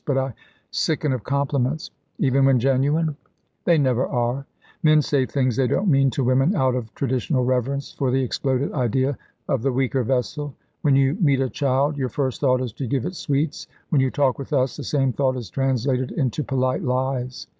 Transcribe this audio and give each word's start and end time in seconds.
But 0.03 0.17
I 0.17 0.33
sicken 0.71 1.13
of 1.13 1.23
compliments." 1.23 1.91
"Even 2.17 2.43
when 2.45 2.57
genuine?" 2.59 3.15
"They 3.65 3.77
never 3.77 4.07
are. 4.07 4.47
Men 4.81 4.99
say 5.03 5.27
things 5.27 5.55
they 5.55 5.67
don't 5.67 5.91
mean 5.91 6.09
to 6.09 6.23
women 6.23 6.55
out 6.55 6.73
of 6.73 6.91
traditional 6.95 7.45
reverence 7.45 7.91
for 7.91 8.09
the 8.09 8.23
exploded 8.23 8.71
idea 8.73 9.15
of 9.47 9.61
the 9.61 9.71
weaker 9.71 10.01
vessel. 10.03 10.55
When 10.81 10.95
you 10.95 11.17
meet 11.21 11.39
a 11.39 11.51
child 11.51 11.97
your 11.97 12.09
first 12.09 12.41
thought 12.41 12.61
is 12.63 12.73
to 12.73 12.87
give 12.87 13.05
it 13.05 13.15
sweets; 13.15 13.67
when 13.89 14.01
you 14.01 14.09
talk 14.09 14.39
with 14.39 14.53
us 14.53 14.75
the 14.75 14.83
same 14.83 15.13
thought 15.13 15.37
is 15.37 15.51
translated 15.51 16.09
into 16.09 16.43
polite 16.43 16.81
lies. 16.83 17.45